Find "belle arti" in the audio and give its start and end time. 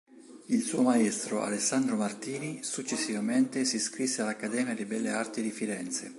4.85-5.43